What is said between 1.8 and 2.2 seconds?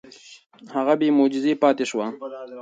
شوه.